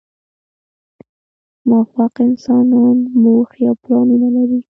[1.69, 4.61] موفق انسانان موخې او پلانونه لري.